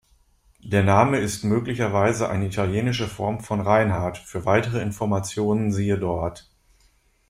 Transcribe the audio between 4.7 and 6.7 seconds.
Informationen siehe dort.